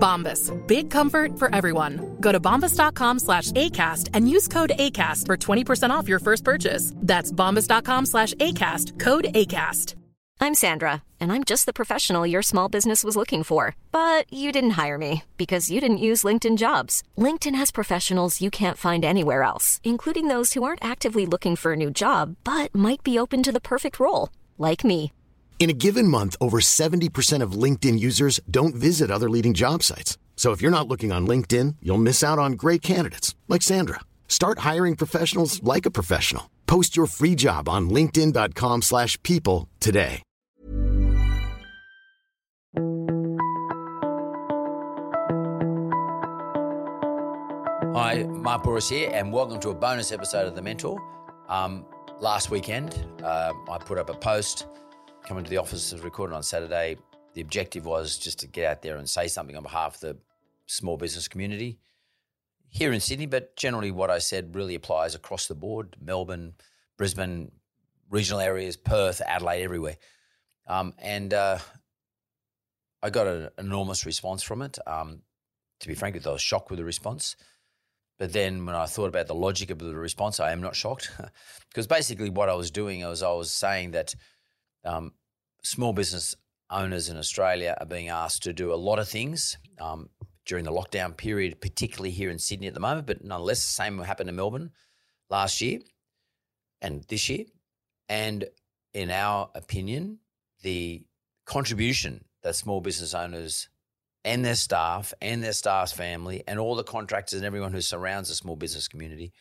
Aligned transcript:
Bombas. 0.00 0.50
Big 0.66 0.90
comfort 0.90 1.38
for 1.38 1.54
everyone. 1.54 2.16
Go 2.20 2.32
to 2.32 2.40
bombas.com 2.40 3.18
slash 3.18 3.52
ACAST 3.52 4.08
and 4.14 4.28
use 4.28 4.48
code 4.48 4.72
ACAST 4.76 5.26
for 5.26 5.36
20% 5.36 5.90
off 5.90 6.08
your 6.08 6.18
first 6.18 6.42
purchase. 6.42 6.92
That's 6.96 7.30
bombas.com 7.30 8.06
slash 8.06 8.32
ACAST. 8.34 8.98
Code 8.98 9.26
ACAST. 9.34 9.94
I'm 10.42 10.54
Sandra, 10.54 11.02
and 11.20 11.30
I'm 11.30 11.44
just 11.44 11.66
the 11.66 11.74
professional 11.74 12.26
your 12.26 12.40
small 12.40 12.70
business 12.70 13.04
was 13.04 13.14
looking 13.14 13.42
for. 13.42 13.76
But 13.92 14.24
you 14.32 14.52
didn't 14.52 14.78
hire 14.82 14.96
me 14.96 15.24
because 15.36 15.70
you 15.70 15.82
didn't 15.82 16.06
use 16.08 16.22
LinkedIn 16.24 16.56
jobs. 16.56 17.02
LinkedIn 17.18 17.54
has 17.56 17.70
professionals 17.70 18.40
you 18.40 18.50
can't 18.50 18.78
find 18.78 19.04
anywhere 19.04 19.42
else, 19.42 19.82
including 19.84 20.28
those 20.28 20.54
who 20.54 20.62
aren't 20.62 20.84
actively 20.84 21.26
looking 21.26 21.56
for 21.56 21.74
a 21.74 21.76
new 21.76 21.90
job 21.90 22.36
but 22.42 22.74
might 22.74 23.02
be 23.02 23.18
open 23.18 23.42
to 23.42 23.52
the 23.52 23.60
perfect 23.60 24.00
role, 24.00 24.30
like 24.56 24.82
me. 24.82 25.12
In 25.60 25.68
a 25.68 25.74
given 25.74 26.08
month, 26.08 26.36
over 26.40 26.58
70% 26.58 27.42
of 27.42 27.52
LinkedIn 27.52 28.00
users 28.00 28.40
don't 28.50 28.74
visit 28.74 29.10
other 29.10 29.28
leading 29.28 29.52
job 29.52 29.82
sites. 29.82 30.16
So 30.34 30.52
if 30.52 30.62
you're 30.62 30.70
not 30.70 30.88
looking 30.88 31.12
on 31.12 31.26
LinkedIn, 31.26 31.76
you'll 31.82 31.98
miss 31.98 32.24
out 32.24 32.38
on 32.38 32.52
great 32.52 32.80
candidates 32.80 33.34
like 33.46 33.60
Sandra. 33.60 34.00
Start 34.26 34.60
hiring 34.60 34.96
professionals 34.96 35.62
like 35.62 35.84
a 35.84 35.90
professional. 35.90 36.50
Post 36.66 36.96
your 36.96 37.04
free 37.04 37.34
job 37.34 37.68
on 37.68 37.90
linkedin.com/people 37.90 39.68
today. 39.80 40.22
Hi, 47.92 48.24
Mark 48.24 48.62
Bouris 48.62 48.88
here, 48.88 49.10
and 49.12 49.30
welcome 49.30 49.60
to 49.60 49.68
a 49.68 49.74
bonus 49.74 50.10
episode 50.10 50.46
of 50.46 50.54
The 50.54 50.62
Mentor. 50.62 50.98
Um, 51.50 51.84
last 52.18 52.50
weekend, 52.50 53.04
uh, 53.22 53.52
I 53.70 53.78
put 53.78 53.98
up 53.98 54.08
a 54.08 54.14
post 54.14 54.66
coming 55.26 55.44
to 55.44 55.50
the 55.50 55.58
office, 55.58 55.92
was 55.92 56.02
recorded 56.02 56.34
on 56.34 56.42
Saturday. 56.42 56.96
The 57.34 57.40
objective 57.40 57.86
was 57.86 58.18
just 58.18 58.40
to 58.40 58.46
get 58.46 58.70
out 58.70 58.82
there 58.82 58.96
and 58.96 59.08
say 59.08 59.28
something 59.28 59.56
on 59.56 59.62
behalf 59.62 59.96
of 59.96 60.00
the 60.00 60.16
small 60.66 60.96
business 60.96 61.28
community 61.28 61.78
here 62.70 62.92
in 62.92 63.00
Sydney, 63.00 63.26
but 63.26 63.56
generally 63.56 63.90
what 63.90 64.10
I 64.10 64.18
said 64.18 64.54
really 64.54 64.76
applies 64.76 65.14
across 65.14 65.48
the 65.48 65.54
board 65.54 65.96
Melbourne, 66.00 66.54
Brisbane, 66.96 67.50
regional 68.08 68.40
areas, 68.40 68.76
Perth, 68.76 69.20
Adelaide, 69.26 69.62
everywhere. 69.62 69.96
Um, 70.66 70.94
and 70.98 71.34
uh, 71.34 71.58
I 73.02 73.10
got 73.10 73.26
an 73.26 73.50
enormous 73.58 74.06
response 74.06 74.42
from 74.42 74.62
it. 74.62 74.78
Um, 74.86 75.22
to 75.80 75.88
be 75.88 75.94
frank 75.94 76.14
with 76.14 76.24
you, 76.24 76.30
I 76.30 76.34
was 76.34 76.42
shocked 76.42 76.70
with 76.70 76.78
the 76.78 76.84
response. 76.84 77.36
But 78.18 78.32
then 78.32 78.66
when 78.66 78.76
I 78.76 78.86
thought 78.86 79.08
about 79.08 79.26
the 79.26 79.34
logic 79.34 79.70
of 79.70 79.78
the 79.78 79.96
response, 79.96 80.38
I 80.38 80.52
am 80.52 80.60
not 80.60 80.76
shocked. 80.76 81.10
because 81.70 81.86
basically 81.86 82.30
what 82.30 82.48
I 82.48 82.54
was 82.54 82.70
doing 82.70 83.02
was 83.02 83.22
I 83.22 83.32
was 83.32 83.50
saying 83.50 83.92
that 83.92 84.14
um, 84.84 85.12
small 85.62 85.92
business 85.92 86.34
owners 86.70 87.08
in 87.08 87.16
Australia 87.16 87.76
are 87.80 87.86
being 87.86 88.08
asked 88.08 88.44
to 88.44 88.52
do 88.52 88.72
a 88.72 88.76
lot 88.76 88.98
of 88.98 89.08
things 89.08 89.58
um, 89.80 90.08
during 90.46 90.64
the 90.64 90.72
lockdown 90.72 91.16
period, 91.16 91.60
particularly 91.60 92.10
here 92.10 92.30
in 92.30 92.38
Sydney 92.38 92.66
at 92.66 92.74
the 92.74 92.80
moment, 92.80 93.06
but 93.06 93.24
nonetheless, 93.24 93.58
the 93.58 93.72
same 93.72 93.98
happened 93.98 94.28
in 94.28 94.36
Melbourne 94.36 94.70
last 95.28 95.60
year 95.60 95.80
and 96.80 97.04
this 97.08 97.28
year. 97.28 97.44
And 98.08 98.44
in 98.94 99.10
our 99.10 99.50
opinion, 99.54 100.18
the 100.62 101.04
contribution 101.44 102.24
that 102.42 102.56
small 102.56 102.80
business 102.80 103.14
owners 103.14 103.68
and 104.24 104.44
their 104.44 104.54
staff 104.54 105.14
and 105.20 105.42
their 105.42 105.52
staff's 105.52 105.92
family 105.92 106.42
and 106.46 106.58
all 106.58 106.74
the 106.74 106.84
contractors 106.84 107.38
and 107.38 107.46
everyone 107.46 107.72
who 107.72 107.80
surrounds 107.80 108.28
the 108.28 108.34
small 108.34 108.56
business 108.56 108.88
community, 108.88 109.32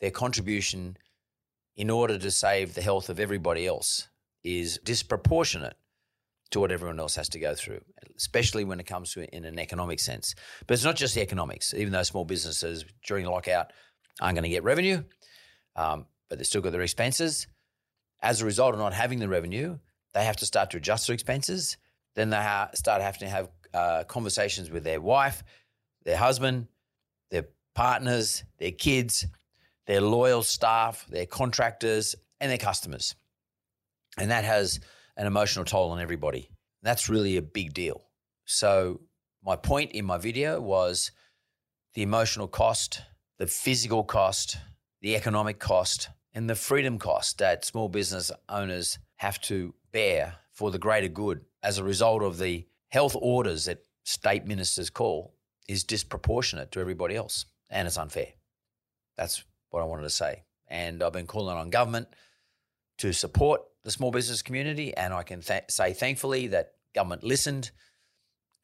their 0.00 0.10
contribution 0.10 0.96
in 1.76 1.90
order 1.90 2.18
to 2.18 2.30
save 2.30 2.74
the 2.74 2.82
health 2.82 3.08
of 3.08 3.20
everybody 3.20 3.66
else 3.66 4.08
is 4.46 4.78
disproportionate 4.84 5.74
to 6.50 6.60
what 6.60 6.70
everyone 6.70 7.00
else 7.00 7.16
has 7.16 7.28
to 7.30 7.40
go 7.40 7.54
through, 7.54 7.80
especially 8.16 8.62
when 8.62 8.78
it 8.78 8.86
comes 8.86 9.12
to 9.12 9.34
in 9.34 9.44
an 9.44 9.58
economic 9.58 9.98
sense. 9.98 10.36
But 10.66 10.74
it's 10.74 10.84
not 10.84 10.94
just 10.94 11.16
the 11.16 11.20
economics, 11.20 11.74
even 11.74 11.92
though 11.92 12.04
small 12.04 12.24
businesses 12.24 12.84
during 13.04 13.26
lockout 13.26 13.72
aren't 14.20 14.36
going 14.36 14.44
to 14.44 14.48
get 14.48 14.62
revenue, 14.62 15.02
um, 15.74 16.06
but 16.28 16.38
they've 16.38 16.46
still 16.46 16.60
got 16.60 16.70
their 16.70 16.82
expenses. 16.82 17.48
As 18.22 18.40
a 18.40 18.44
result 18.44 18.74
of 18.74 18.78
not 18.78 18.94
having 18.94 19.18
the 19.18 19.28
revenue, 19.28 19.78
they 20.14 20.24
have 20.24 20.36
to 20.36 20.46
start 20.46 20.70
to 20.70 20.76
adjust 20.76 21.08
their 21.08 21.14
expenses. 21.14 21.76
Then 22.14 22.30
they 22.30 22.36
ha- 22.36 22.70
start 22.74 23.02
having 23.02 23.20
to 23.20 23.28
have 23.28 23.48
uh, 23.74 24.04
conversations 24.04 24.70
with 24.70 24.84
their 24.84 25.00
wife, 25.00 25.42
their 26.04 26.16
husband, 26.16 26.68
their 27.32 27.46
partners, 27.74 28.44
their 28.58 28.70
kids, 28.70 29.26
their 29.86 30.00
loyal 30.00 30.42
staff, 30.42 31.04
their 31.08 31.26
contractors, 31.26 32.14
and 32.40 32.50
their 32.50 32.58
customers. 32.58 33.16
And 34.16 34.30
that 34.30 34.44
has 34.44 34.80
an 35.16 35.26
emotional 35.26 35.64
toll 35.64 35.90
on 35.90 36.00
everybody. 36.00 36.50
That's 36.82 37.08
really 37.08 37.36
a 37.36 37.42
big 37.42 37.74
deal. 37.74 38.02
So, 38.44 39.00
my 39.44 39.56
point 39.56 39.92
in 39.92 40.04
my 40.04 40.18
video 40.18 40.60
was 40.60 41.12
the 41.94 42.02
emotional 42.02 42.48
cost, 42.48 43.02
the 43.38 43.46
physical 43.46 44.02
cost, 44.02 44.56
the 45.02 45.14
economic 45.14 45.58
cost, 45.58 46.08
and 46.34 46.50
the 46.50 46.54
freedom 46.54 46.98
cost 46.98 47.38
that 47.38 47.64
small 47.64 47.88
business 47.88 48.30
owners 48.48 48.98
have 49.16 49.40
to 49.42 49.74
bear 49.92 50.34
for 50.52 50.70
the 50.70 50.78
greater 50.78 51.08
good 51.08 51.40
as 51.62 51.78
a 51.78 51.84
result 51.84 52.22
of 52.22 52.38
the 52.38 52.66
health 52.88 53.16
orders 53.20 53.64
that 53.66 53.82
state 54.04 54.46
ministers 54.46 54.90
call 54.90 55.34
is 55.68 55.84
disproportionate 55.84 56.70
to 56.72 56.80
everybody 56.80 57.16
else 57.16 57.46
and 57.70 57.86
it's 57.86 57.98
unfair. 57.98 58.28
That's 59.16 59.44
what 59.70 59.82
I 59.82 59.86
wanted 59.86 60.02
to 60.02 60.10
say. 60.10 60.44
And 60.68 61.02
I've 61.02 61.12
been 61.12 61.26
calling 61.26 61.56
on 61.56 61.70
government 61.70 62.08
to 62.98 63.12
support 63.12 63.62
the 63.84 63.90
small 63.90 64.10
business 64.10 64.42
community. 64.42 64.96
And 64.96 65.14
I 65.14 65.22
can 65.22 65.40
th- 65.40 65.64
say, 65.68 65.92
thankfully, 65.92 66.48
that 66.48 66.72
government 66.94 67.22
listened. 67.22 67.70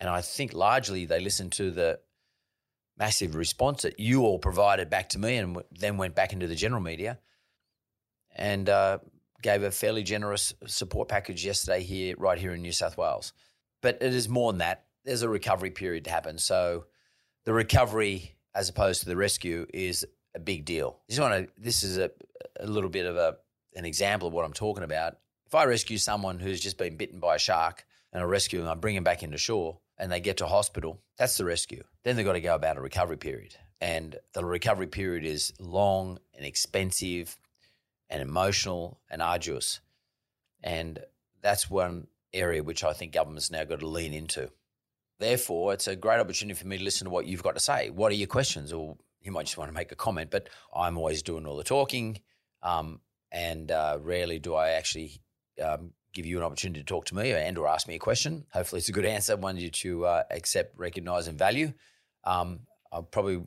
And 0.01 0.11
I 0.11 0.21
think 0.21 0.53
largely 0.53 1.05
they 1.05 1.21
listened 1.21 1.53
to 1.53 1.71
the 1.71 2.01
massive 2.99 3.35
response 3.35 3.83
that 3.83 3.99
you 3.99 4.23
all 4.23 4.39
provided 4.39 4.91
back 4.91 5.09
to 5.11 5.19
me 5.19 5.37
and 5.37 5.55
w- 5.55 5.69
then 5.73 5.97
went 5.97 6.15
back 6.15 6.33
into 6.33 6.47
the 6.47 6.55
general 6.55 6.83
media 6.83 7.19
and 8.35 8.69
uh, 8.69 8.99
gave 9.43 9.63
a 9.63 9.71
fairly 9.71 10.03
generous 10.03 10.55
support 10.67 11.09
package 11.09 11.45
yesterday 11.45 11.83
here, 11.83 12.15
right 12.19 12.39
here 12.39 12.53
in 12.53 12.63
New 12.63 12.73
South 12.73 12.97
Wales. 12.97 13.33
But 13.81 13.99
it 14.01 14.15
is 14.15 14.29
more 14.29 14.53
than 14.53 14.59
that. 14.59 14.87
There's 15.05 15.23
a 15.23 15.29
recovery 15.29 15.71
period 15.71 16.05
to 16.05 16.11
happen. 16.11 16.39
So 16.39 16.87
the 17.45 17.53
recovery, 17.53 18.37
as 18.55 18.69
opposed 18.69 19.01
to 19.01 19.07
the 19.07 19.17
rescue, 19.17 19.67
is 19.75 20.07
a 20.35 20.39
big 20.39 20.65
deal. 20.65 21.01
Just 21.09 21.21
want 21.21 21.35
to. 21.35 21.53
This 21.59 21.83
is 21.83 21.99
a, 21.99 22.11
a 22.61 22.67
little 22.67 22.91
bit 22.91 23.07
of 23.07 23.17
a 23.17 23.37
an 23.75 23.85
example 23.85 24.29
of 24.29 24.35
what 24.35 24.45
I'm 24.45 24.53
talking 24.53 24.85
about. 24.85 25.19
If 25.47 25.55
I 25.55 25.65
rescue 25.65 25.99
someone 25.99 26.39
who's 26.39 26.61
just 26.61 26.79
been 26.79 26.97
bitten 26.97 27.21
by 27.21 27.37
a 27.37 27.39
shark 27.39 27.85
and 28.13 28.23
I 28.23 28.27
rescue 28.27 28.59
them, 28.61 28.69
I 28.69 28.75
bring 28.75 28.95
them 28.95 29.05
back 29.05 29.23
into 29.23 29.39
shore 29.39 29.79
and 29.99 30.11
they 30.11 30.21
get 30.21 30.39
to 30.39 30.47
hospital, 30.47 31.01
that's 31.17 31.37
the 31.37 31.45
rescue. 31.45 31.85
Then 32.03 32.17
they've 32.17 32.25
got 32.25 32.33
to 32.33 32.41
go 32.41 32.55
about 32.55 32.79
a 32.79 32.81
recovery 32.81 33.19
period. 33.19 33.55
and 33.81 34.17
the 34.33 34.45
recovery 34.45 34.87
period 34.87 35.25
is 35.25 35.53
long 35.59 36.19
and 36.37 36.47
expensive 36.47 37.37
and 38.09 38.23
emotional 38.23 39.01
and 39.11 39.21
arduous. 39.21 39.81
And 40.63 41.01
that's 41.41 41.69
one 41.69 42.07
area 42.33 42.63
which 42.63 42.85
I 42.85 42.93
think 42.93 43.13
government's 43.13 43.51
now 43.51 43.65
got 43.65 43.81
to 43.81 43.89
lean 43.89 44.15
into. 44.15 44.51
Therefore, 45.19 45.73
it's 45.73 45.89
a 45.89 45.97
great 45.97 46.21
opportunity 46.21 46.59
for 46.59 46.67
me 46.69 46.79
to 46.79 46.85
listen 46.85 47.07
to 47.07 47.11
what 47.11 47.27
you've 47.27 47.43
got 47.43 47.57
to 47.57 47.61
say. 47.61 47.91
What 47.91 48.13
are 48.13 48.15
your 48.15 48.29
questions? 48.29 48.73
Or 48.73 48.97
you 49.21 49.33
might 49.33 49.47
just 49.47 49.59
want 49.59 49.69
to 49.69 49.75
make 49.75 49.91
a 49.91 49.97
comment, 49.97 50.31
but 50.31 50.49
I'm 50.75 50.97
always 50.97 51.23
doing 51.23 51.45
all 51.47 51.57
the 51.57 51.65
talking. 51.65 52.21
Um, 52.63 53.01
and 53.33 53.71
uh, 53.71 53.99
rarely 54.01 54.39
do 54.39 54.55
I 54.55 54.71
actually 54.71 55.21
um, 55.63 55.93
give 56.13 56.27
you 56.27 56.37
an 56.37 56.45
opportunity 56.45 56.81
to 56.81 56.87
talk 56.87 57.07
to 57.07 57.15
me 57.15 57.33
and 57.33 57.59
or 57.59 57.67
ask 57.67 57.89
me 57.89 57.95
a 57.95 57.99
question. 57.99 58.45
Hopefully, 58.53 58.79
it's 58.79 58.89
a 58.89 58.93
good 58.93 59.07
answer, 59.07 59.37
one 59.37 59.57
you 59.57 59.71
to 59.71 60.07
uh, 60.07 60.23
accept, 60.31 60.79
recognize, 60.79 61.27
and 61.27 61.39
value. 61.39 61.73
Um, 62.25 62.61
I 62.93 63.01
probably 63.01 63.43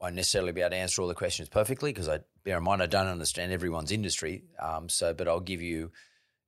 won't 0.00 0.14
necessarily 0.14 0.52
be 0.52 0.60
able 0.60 0.70
to 0.70 0.76
answer 0.76 1.02
all 1.02 1.08
the 1.08 1.14
questions 1.14 1.48
perfectly 1.48 1.92
because 1.92 2.08
I 2.08 2.20
bear 2.44 2.58
in 2.58 2.64
mind 2.64 2.82
I 2.82 2.86
don't 2.86 3.06
understand 3.06 3.52
everyone's 3.52 3.92
industry. 3.92 4.44
Um, 4.60 4.88
so, 4.88 5.12
but 5.14 5.28
I'll 5.28 5.40
give 5.40 5.62
you 5.62 5.90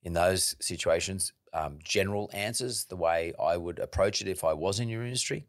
in 0.03 0.13
those 0.13 0.55
situations 0.61 1.33
um, 1.53 1.79
general 1.83 2.31
answers 2.33 2.85
the 2.85 2.97
way 2.97 3.33
I 3.41 3.57
would 3.57 3.79
approach 3.79 4.21
it 4.21 4.29
if 4.29 4.45
I 4.45 4.53
was 4.53 4.81
in 4.81 4.89
your 4.89 5.05
industry. 5.05 5.47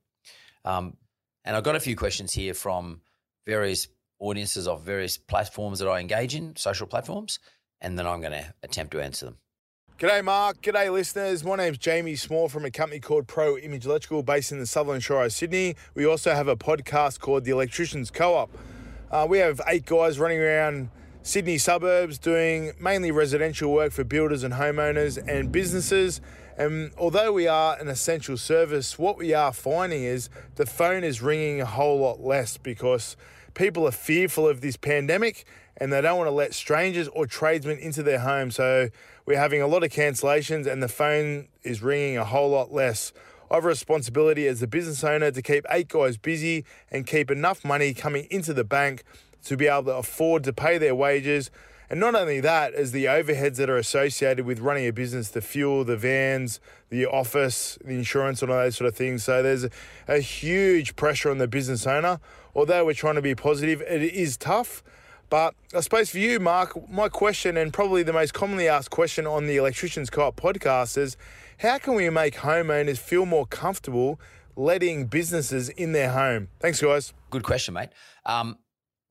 Um, 0.66 0.98
and 1.46 1.56
I've 1.56 1.64
got 1.64 1.76
a 1.76 1.80
few 1.80 1.96
questions 1.96 2.34
here 2.34 2.54
from 2.54 3.02
various 3.46 3.88
audiences 4.24 4.68
of 4.68 4.82
various 4.82 5.18
platforms 5.18 5.80
that 5.80 5.88
I 5.88 6.00
engage 6.00 6.34
in, 6.34 6.56
social 6.56 6.88
platforms, 6.88 7.40
and 7.82 8.00
then 8.00 8.08
I'm 8.08 8.22
going 8.22 8.32
to 8.32 8.54
attempt 8.64 8.94
to 8.94 9.02
answer 9.04 9.26
them. 9.26 9.38
G'day, 10.00 10.24
Mark. 10.24 10.62
G'day, 10.62 10.92
listeners. 10.92 11.44
My 11.44 11.56
name's 11.56 11.78
Jamie 11.78 12.16
Small 12.16 12.50
from 12.50 12.66
a 12.66 12.72
company 12.72 13.00
called 13.00 13.28
Pro 13.28 13.58
Image 13.58 13.86
Electrical 13.86 14.24
based 14.24 14.52
in 14.52 14.60
the 14.60 14.66
Southern 14.66 15.00
Shore 15.00 15.26
of 15.26 15.34
Sydney. 15.34 15.76
We 15.94 16.06
also 16.06 16.34
have 16.34 16.48
a 16.48 16.56
podcast 16.56 17.20
called 17.20 17.44
The 17.44 17.52
Electricians 17.52 18.10
Co 18.10 18.34
op. 18.34 18.50
Uh, 19.12 19.28
we 19.30 19.38
have 19.38 19.62
eight 19.68 19.86
guys 19.86 20.18
running 20.18 20.40
around 20.40 20.90
Sydney 21.22 21.58
suburbs 21.58 22.18
doing 22.18 22.74
mainly 22.82 23.12
residential 23.12 23.72
work 23.72 23.92
for 23.92 24.04
builders 24.04 24.44
and 24.44 24.56
homeowners 24.56 25.22
and 25.28 25.52
businesses. 25.52 26.20
And 26.58 26.92
although 26.98 27.32
we 27.32 27.48
are 27.48 27.78
an 27.80 27.88
essential 27.88 28.38
service, 28.38 28.98
what 28.98 29.18
we 29.18 29.34
are 29.34 29.54
finding 29.54 30.04
is 30.04 30.30
the 30.56 30.66
phone 30.66 31.04
is 31.04 31.22
ringing 31.22 31.62
a 31.62 31.66
whole 31.66 32.00
lot 32.00 32.20
less 32.20 32.58
because 32.58 33.16
people 33.54 33.88
are 33.88 33.92
fearful 33.92 34.48
of 34.48 34.62
this 34.62 34.78
pandemic 34.78 35.46
and 35.78 35.92
they 35.92 36.02
don't 36.02 36.18
want 36.18 36.28
to 36.28 36.34
let 36.34 36.54
strangers 36.54 37.08
or 37.10 37.26
tradesmen 37.26 37.78
into 37.78 38.04
their 38.04 38.20
home. 38.20 38.52
So 38.52 38.90
we're 39.26 39.40
having 39.40 39.62
a 39.62 39.68
lot 39.68 39.84
of 39.84 39.92
cancellations 39.92 40.68
and 40.68 40.82
the 40.82 40.88
phone 40.88 41.48
is 41.64 41.82
ringing 41.82 42.18
a 42.18 42.26
whole 42.26 42.50
lot 42.50 42.72
less. 42.72 43.14
I 43.50 43.56
have 43.56 43.66
a 43.66 43.68
responsibility 43.68 44.48
as 44.48 44.62
a 44.62 44.68
business 44.68 45.04
owner 45.04 45.32
to 45.32 45.42
keep 45.42 45.66
eight 45.70 45.88
guys 45.88 46.18
busy 46.18 46.66
and 46.92 47.06
keep 47.06 47.30
enough 47.30 47.64
money 47.64 47.94
coming 47.94 48.28
into 48.32 48.54
the 48.54 48.64
bank 48.64 49.04
to 49.46 49.58
be 49.58 49.68
able 49.68 49.84
to 49.84 49.96
afford 49.98 50.44
to 50.46 50.54
pay 50.54 50.78
their 50.78 50.96
wages. 50.96 51.52
And 51.94 52.00
not 52.00 52.16
only 52.16 52.40
that, 52.40 52.74
as 52.74 52.92
the 52.92 53.06
overheads 53.06 53.58
that 53.58 53.70
are 53.70 53.78
associated 53.78 54.48
with 54.48 54.60
running 54.60 54.88
a 54.88 54.92
business, 54.92 55.30
the 55.30 55.42
fuel, 55.42 55.84
the 55.84 55.96
vans, 55.96 56.60
the 56.90 57.06
office, 57.06 57.78
the 57.86 57.94
insurance, 57.94 58.42
and 58.42 58.50
all 58.50 58.58
those 58.58 58.76
sort 58.76 58.88
of 58.88 58.96
things. 58.96 59.24
So 59.24 59.44
there's 59.44 59.68
a, 60.08 60.18
huge 60.18 60.96
pressure 60.96 61.30
on 61.30 61.38
the 61.38 61.48
business 61.48 61.86
owner. 61.86 62.20
Although 62.56 62.84
we're 62.84 62.96
trying 62.96 63.14
to 63.14 63.22
be 63.22 63.36
positive, 63.36 63.84
it 63.84 64.02
is 64.02 64.38
tough. 64.38 64.82
But 65.30 65.54
I 65.76 65.82
suppose 65.82 66.10
for 66.10 66.18
you, 66.18 66.40
Mark, 66.40 66.90
my 66.90 67.10
question, 67.10 67.58
and 67.58 67.72
probably 67.72 68.02
the 68.02 68.12
most 68.12 68.34
commonly 68.34 68.68
asked 68.68 68.90
question 68.90 69.28
on 69.28 69.46
the 69.46 69.58
Electricians 69.58 70.10
Co 70.10 70.24
op 70.24 70.36
podcast 70.36 70.98
is 70.98 71.16
how 71.60 71.78
can 71.78 71.94
we 71.94 72.10
make 72.10 72.38
homeowners 72.38 72.98
feel 72.98 73.28
more 73.28 73.46
comfortable 73.46 74.20
letting 74.56 75.06
businesses 75.06 75.70
in 75.70 75.92
their 75.92 76.10
home? 76.10 76.48
Thanks, 76.60 76.82
guys. 76.82 77.14
Good 77.30 77.44
question, 77.44 77.76
mate. 77.76 77.90
Um, 78.26 78.58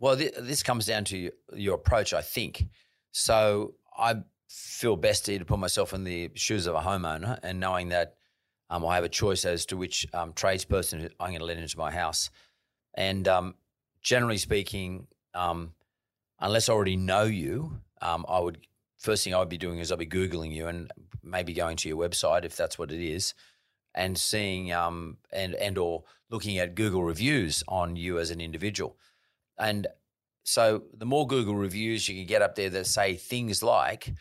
well, 0.03 0.17
th- 0.17 0.35
this 0.41 0.65
comes 0.65 0.85
down 0.85 1.05
to 1.05 1.31
your 1.55 1.77
approach, 1.77 2.13
I 2.13 2.23
think. 2.23 2.67
So 3.13 3.75
I 3.97 4.17
feel 4.49 4.97
best 4.97 5.25
to 5.27 5.45
put 5.45 5.61
myself 5.61 5.95
in 5.95 6.03
the 6.03 6.33
shoes 6.35 6.67
of 6.67 6.75
a 6.75 6.81
homeowner 6.81 7.39
and 7.45 7.61
knowing 7.61 7.91
that 7.91 8.17
um, 8.69 8.85
I 8.85 8.97
have 8.97 9.05
a 9.05 9.09
choice 9.09 9.45
as 9.45 9.65
to 9.67 9.77
which 9.77 10.05
um, 10.13 10.33
tradesperson 10.33 11.09
I'm 11.21 11.29
going 11.29 11.39
to 11.39 11.45
let 11.45 11.57
into 11.57 11.79
my 11.79 11.93
house. 11.93 12.31
And 12.95 13.29
um, 13.29 13.55
generally 14.03 14.39
speaking, 14.39 15.07
um, 15.35 15.73
unless 16.41 16.69
I 16.69 16.73
already 16.73 16.97
know 16.97 17.23
you, 17.23 17.81
um, 18.01 18.27
I 18.29 18.41
would 18.41 18.59
first 18.99 19.23
thing 19.23 19.37
I 19.37 19.39
would 19.39 19.49
be 19.49 19.59
doing 19.59 19.79
is 19.79 19.93
I'd 19.93 20.01
be 20.01 20.07
googling 20.07 20.53
you 20.53 20.67
and 20.67 20.91
maybe 21.23 21.55
going 21.55 21.77
to 21.77 21.89
your 21.89 21.99
website 21.99 22.45
if 22.45 22.57
that's 22.57 22.77
what 22.77 22.91
it 22.91 23.01
is, 23.01 23.35
and 23.95 24.19
seeing 24.19 24.73
um, 24.73 25.19
and 25.33 25.55
and 25.55 25.79
or 25.79 26.03
looking 26.29 26.59
at 26.59 26.75
Google 26.75 27.05
reviews 27.05 27.63
on 27.69 27.95
you 27.95 28.19
as 28.19 28.33
an 28.33 28.41
individual, 28.41 28.97
and 29.59 29.87
so 30.45 30.83
the 30.97 31.07
more 31.07 31.27
Google 31.27 31.55
reviews 31.55 32.09
you 32.09 32.17
can 32.17 32.27
get 32.27 32.43
up 32.43 32.55
there 32.55 32.71
that 32.71 32.87
say 32.87 33.15
things 33.15 33.63
like. 33.63 34.13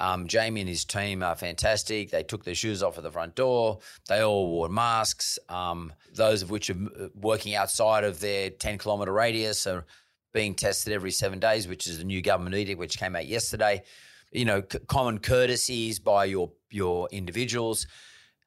Um, 0.00 0.28
Jamie 0.28 0.60
and 0.60 0.68
his 0.68 0.84
team 0.84 1.24
are 1.24 1.34
fantastic. 1.34 2.10
They 2.10 2.22
took 2.22 2.44
their 2.44 2.54
shoes 2.54 2.82
off 2.84 2.98
at 2.98 3.04
the 3.04 3.10
front 3.10 3.34
door. 3.34 3.80
They 4.08 4.22
all 4.22 4.48
wore 4.48 4.68
masks. 4.68 5.38
Um, 5.48 5.92
those 6.14 6.42
of 6.42 6.50
which 6.50 6.70
are 6.70 6.74
uh, 6.74 7.08
working 7.14 7.56
outside 7.56 8.04
of 8.04 8.20
their 8.20 8.50
10 8.50 8.78
kilometre 8.78 9.12
radius 9.12 9.66
are 9.66 9.84
being 10.32 10.54
tested 10.54 10.92
every 10.92 11.10
seven 11.10 11.40
days, 11.40 11.66
which 11.66 11.88
is 11.88 11.98
the 11.98 12.04
new 12.04 12.22
government 12.22 12.54
edict, 12.54 12.78
which 12.78 12.98
came 12.98 13.16
out 13.16 13.26
yesterday. 13.26 13.82
You 14.30 14.44
know, 14.44 14.62
c- 14.70 14.78
common 14.86 15.18
courtesies 15.18 15.98
by 15.98 16.26
your 16.26 16.52
your 16.70 17.08
individuals. 17.10 17.86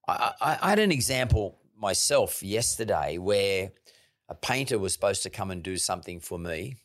I, 0.08 0.32
I, 0.40 0.58
I 0.62 0.70
had 0.70 0.80
an 0.80 0.92
example 0.92 1.58
myself 1.78 2.44
yesterday 2.44 3.18
where 3.18 3.72
a 4.32 4.36
painter 4.36 4.80
was 4.80 4.94
supposed 4.94 5.24
to 5.24 5.30
come 5.30 5.52
and 5.52 5.62
do 5.62 5.78
something 5.78 6.20
for 6.20 6.40
me, 6.40 6.78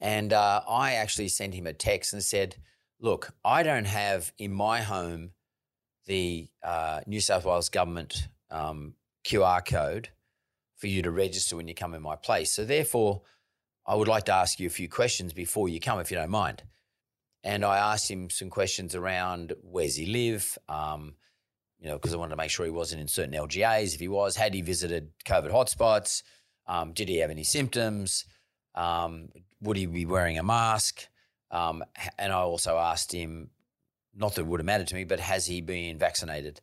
and 0.00 0.32
uh, 0.32 0.60
I 0.68 0.94
actually 0.94 1.28
sent 1.28 1.54
him 1.54 1.66
a 1.66 1.72
text 1.72 2.12
and 2.12 2.22
said, 2.22 2.56
"Look, 3.00 3.32
I 3.44 3.62
don't 3.62 3.86
have 3.86 4.32
in 4.36 4.52
my 4.52 4.82
home 4.82 5.30
the 6.06 6.48
uh, 6.62 7.00
New 7.06 7.20
South 7.20 7.44
Wales 7.46 7.68
government 7.70 8.28
um, 8.50 8.94
QR 9.24 9.64
code." 9.64 10.10
for 10.78 10.86
you 10.86 11.02
to 11.02 11.10
register 11.10 11.56
when 11.56 11.68
you 11.68 11.74
come 11.74 11.92
in 11.92 12.00
my 12.00 12.16
place. 12.16 12.52
So 12.52 12.64
therefore, 12.64 13.22
I 13.84 13.94
would 13.94 14.08
like 14.08 14.24
to 14.24 14.32
ask 14.32 14.60
you 14.60 14.66
a 14.66 14.70
few 14.70 14.88
questions 14.88 15.32
before 15.32 15.68
you 15.68 15.80
come, 15.80 15.98
if 15.98 16.10
you 16.10 16.16
don't 16.16 16.30
mind. 16.30 16.62
And 17.42 17.64
I 17.64 17.78
asked 17.78 18.10
him 18.10 18.30
some 18.30 18.48
questions 18.48 18.94
around 18.94 19.54
where's 19.62 19.96
he 19.96 20.06
live, 20.06 20.56
um, 20.68 21.14
you 21.80 21.88
know, 21.88 21.94
because 21.94 22.12
I 22.12 22.16
wanted 22.16 22.30
to 22.30 22.36
make 22.36 22.50
sure 22.50 22.64
he 22.66 22.72
wasn't 22.72 23.00
in 23.00 23.08
certain 23.08 23.34
LGAs. 23.34 23.94
If 23.94 24.00
he 24.00 24.08
was, 24.08 24.36
had 24.36 24.54
he 24.54 24.62
visited 24.62 25.10
COVID 25.24 25.52
hotspots? 25.52 26.22
Um, 26.66 26.92
did 26.92 27.08
he 27.08 27.18
have 27.18 27.30
any 27.30 27.44
symptoms? 27.44 28.24
Um, 28.74 29.28
would 29.60 29.76
he 29.76 29.86
be 29.86 30.06
wearing 30.06 30.38
a 30.38 30.42
mask? 30.42 31.06
Um, 31.50 31.84
and 32.18 32.32
I 32.32 32.40
also 32.40 32.76
asked 32.76 33.12
him, 33.12 33.50
not 34.14 34.34
that 34.34 34.42
it 34.42 34.46
would 34.46 34.60
have 34.60 34.66
mattered 34.66 34.88
to 34.88 34.94
me, 34.94 35.04
but 35.04 35.20
has 35.20 35.46
he 35.46 35.60
been 35.60 35.98
vaccinated? 35.98 36.60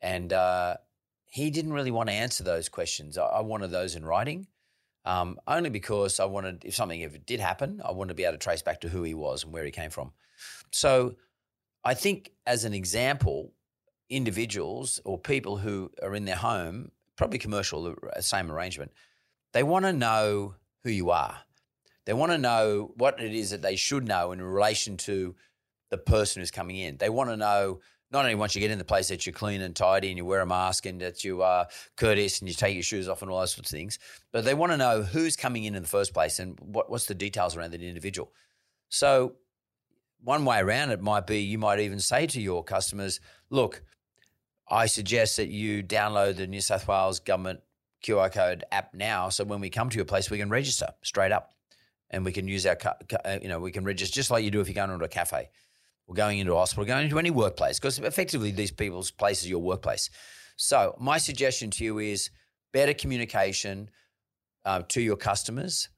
And 0.00 0.32
uh, 0.32 0.76
he 1.26 1.50
didn't 1.50 1.72
really 1.72 1.90
want 1.90 2.08
to 2.08 2.14
answer 2.14 2.44
those 2.44 2.68
questions. 2.68 3.18
I, 3.18 3.24
I 3.24 3.40
wanted 3.40 3.70
those 3.70 3.96
in 3.96 4.04
writing, 4.04 4.46
um, 5.04 5.38
only 5.46 5.70
because 5.70 6.20
I 6.20 6.24
wanted, 6.26 6.64
if 6.64 6.74
something 6.74 7.02
ever 7.02 7.18
did 7.18 7.40
happen, 7.40 7.82
I 7.84 7.92
wanted 7.92 8.10
to 8.10 8.14
be 8.14 8.24
able 8.24 8.34
to 8.34 8.38
trace 8.38 8.62
back 8.62 8.80
to 8.82 8.88
who 8.88 9.02
he 9.02 9.14
was 9.14 9.44
and 9.44 9.52
where 9.52 9.64
he 9.64 9.70
came 9.70 9.90
from. 9.90 10.12
So 10.70 11.16
I 11.84 11.94
think, 11.94 12.30
as 12.46 12.64
an 12.64 12.72
example, 12.72 13.52
individuals 14.16 15.00
or 15.04 15.18
people 15.18 15.58
who 15.58 15.90
are 16.02 16.14
in 16.14 16.24
their 16.24 16.36
home, 16.36 16.90
probably 17.16 17.38
commercial, 17.38 17.94
same 18.20 18.50
arrangement, 18.50 18.92
they 19.52 19.62
want 19.62 19.84
to 19.84 19.92
know 19.92 20.54
who 20.82 20.90
you 20.90 21.10
are. 21.10 21.38
They 22.04 22.12
want 22.12 22.32
to 22.32 22.38
know 22.38 22.92
what 22.96 23.20
it 23.20 23.32
is 23.32 23.50
that 23.50 23.62
they 23.62 23.76
should 23.76 24.06
know 24.06 24.32
in 24.32 24.42
relation 24.42 24.96
to 24.98 25.34
the 25.90 25.98
person 25.98 26.40
who's 26.40 26.50
coming 26.50 26.76
in. 26.76 26.96
They 26.96 27.08
want 27.08 27.30
to 27.30 27.36
know 27.36 27.80
not 28.10 28.24
only 28.24 28.34
once 28.34 28.54
you 28.54 28.60
get 28.60 28.70
in 28.70 28.78
the 28.78 28.84
place 28.84 29.08
that 29.08 29.26
you're 29.26 29.32
clean 29.32 29.60
and 29.60 29.74
tidy 29.74 30.08
and 30.08 30.16
you 30.16 30.24
wear 30.24 30.40
a 30.40 30.46
mask 30.46 30.86
and 30.86 31.00
that 31.00 31.24
you 31.24 31.42
are 31.42 31.66
courteous 31.96 32.40
and 32.40 32.48
you 32.48 32.54
take 32.54 32.74
your 32.74 32.82
shoes 32.82 33.08
off 33.08 33.22
and 33.22 33.30
all 33.30 33.40
those 33.40 33.54
sorts 33.54 33.72
of 33.72 33.76
things, 33.76 33.98
but 34.32 34.44
they 34.44 34.54
want 34.54 34.70
to 34.72 34.76
know 34.76 35.02
who's 35.02 35.36
coming 35.36 35.64
in 35.64 35.74
in 35.74 35.82
the 35.82 35.88
first 35.88 36.14
place 36.14 36.38
and 36.38 36.58
what, 36.60 36.90
what's 36.90 37.06
the 37.06 37.14
details 37.14 37.56
around 37.56 37.72
that 37.72 37.82
individual. 37.82 38.32
So, 38.88 39.34
one 40.22 40.44
way 40.44 40.60
around 40.60 40.90
it 40.90 41.02
might 41.02 41.26
be 41.26 41.40
you 41.40 41.58
might 41.58 41.80
even 41.80 42.00
say 42.00 42.26
to 42.28 42.40
your 42.40 42.64
customers, 42.64 43.20
look, 43.50 43.82
I 44.68 44.86
suggest 44.86 45.36
that 45.36 45.48
you 45.48 45.82
download 45.82 46.36
the 46.36 46.46
New 46.46 46.60
South 46.60 46.88
Wales 46.88 47.20
government 47.20 47.60
QR 48.02 48.32
code 48.32 48.64
app 48.72 48.94
now. 48.94 49.28
So 49.28 49.44
when 49.44 49.60
we 49.60 49.70
come 49.70 49.90
to 49.90 49.96
your 49.96 50.04
place, 50.04 50.30
we 50.30 50.38
can 50.38 50.48
register 50.48 50.88
straight 51.02 51.32
up 51.32 51.52
and 52.10 52.24
we 52.24 52.32
can 52.32 52.48
use 52.48 52.66
our, 52.66 52.76
uh, 53.24 53.38
you 53.42 53.48
know, 53.48 53.58
we 53.58 53.72
can 53.72 53.84
register 53.84 54.14
just 54.14 54.30
like 54.30 54.44
you 54.44 54.50
do 54.50 54.60
if 54.60 54.68
you're 54.68 54.74
going 54.74 54.90
into 54.90 55.04
a 55.04 55.08
cafe 55.08 55.48
or 56.06 56.14
going 56.14 56.38
into 56.38 56.52
a 56.52 56.56
hospital, 56.56 56.84
going 56.84 57.04
into 57.04 57.18
any 57.18 57.30
workplace, 57.30 57.78
because 57.78 57.98
effectively 57.98 58.50
these 58.50 58.70
people's 58.70 59.10
place 59.10 59.42
is 59.42 59.48
your 59.48 59.60
workplace. 59.60 60.10
So 60.56 60.94
my 61.00 61.18
suggestion 61.18 61.70
to 61.72 61.84
you 61.84 61.98
is 61.98 62.30
better 62.72 62.94
communication 62.94 63.90
uh, 64.64 64.82
to 64.88 65.00
your 65.00 65.16
customers. 65.16 65.88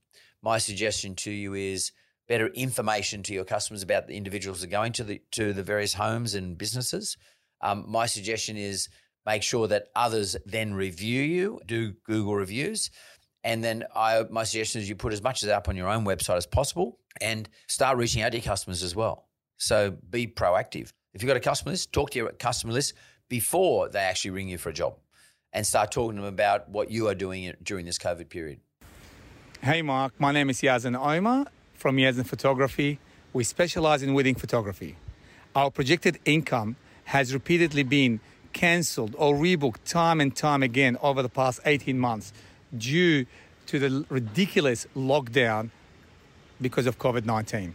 My 0.43 0.59
suggestion 0.59 1.15
to 1.17 1.31
you 1.31 1.55
is 1.55 1.93
better 2.29 2.49
information 2.49 3.23
to 3.25 3.35
your 3.35 3.45
customers 3.45 3.83
about 3.83 4.07
the 4.07 4.17
individuals 4.17 4.61
that 4.61 4.69
are 4.69 4.71
going 4.71 4.93
to 4.93 5.05
the 5.05 5.23
to 5.33 5.53
the 5.53 5.63
various 5.63 5.95
homes 5.95 6.35
and 6.35 6.59
businesses. 6.59 7.17
Um, 7.61 7.85
my 7.89 8.07
suggestion 8.07 8.57
is 8.57 8.89
make 9.25 9.43
sure 9.43 9.67
that 9.69 9.89
others 9.95 10.37
then 10.47 10.75
review 10.75 11.23
you, 11.23 11.61
do 11.67 11.95
Google 12.05 12.35
reviews, 12.35 12.91
And 13.47 13.63
then 13.63 13.85
I, 13.95 14.25
my 14.29 14.43
suggestion 14.43 14.81
is 14.81 14.89
you 14.89 14.97
put 14.97 15.13
as 15.13 15.23
much 15.23 15.43
of 15.43 15.47
that 15.47 15.55
up 15.55 15.69
on 15.69 15.77
your 15.77 15.89
own 15.89 16.05
website 16.05 16.37
as 16.37 16.47
possible 16.47 16.99
and 17.21 17.49
start 17.69 17.97
reaching 17.97 18.23
out 18.23 18.33
to 18.33 18.39
your 18.39 18.45
customers 18.45 18.83
as 18.83 18.97
well. 18.97 19.29
So 19.57 19.97
be 20.11 20.27
proactive. 20.27 20.91
If 21.15 21.23
you've 21.23 21.29
got 21.29 21.37
a 21.37 21.41
customer 21.41 21.71
list, 21.71 21.93
talk 21.93 22.11
to 22.11 22.19
your 22.19 22.33
customer 22.33 22.73
list 22.73 22.95
before 23.29 23.89
they 23.89 24.01
actually 24.01 24.33
ring 24.33 24.49
you 24.49 24.59
for 24.59 24.71
a 24.71 24.73
job 24.73 24.97
and 25.53 25.65
start 25.65 25.93
talking 25.93 26.17
to 26.17 26.23
them 26.23 26.35
about 26.35 26.69
what 26.69 26.91
you 26.91 27.07
are 27.07 27.15
doing 27.15 27.53
during 27.63 27.87
this 27.87 27.99
COVID 27.99 28.29
period. 28.29 28.59
Hey, 29.63 29.81
Mark. 29.81 30.13
My 30.19 30.33
name 30.33 30.51
is 30.51 30.61
Yazan 30.61 30.99
Omar 30.99 31.47
from 31.75 31.99
Yazan 31.99 32.27
Photography. 32.27 32.99
We 33.33 33.45
specialize 33.45 34.03
in 34.03 34.13
wedding 34.13 34.35
photography. 34.35 34.97
Our 35.55 35.71
projected 35.71 36.19
income 36.25 36.75
has 37.07 37.33
repeatedly 37.33 37.83
been 37.83 38.21
cancelled 38.53 39.15
or 39.19 39.35
rebooked 39.35 39.85
time 39.85 40.21
and 40.21 40.35
time 40.35 40.63
again 40.63 40.97
over 41.03 41.23
the 41.23 41.29
past 41.29 41.61
18 41.65 41.99
months 41.99 42.33
due 42.77 43.27
to 43.67 43.79
the 43.79 44.07
ridiculous 44.09 44.87
lockdown 44.97 45.71
because 46.61 46.87
of 46.87 46.99
COVID 46.99 47.25
19. 47.25 47.75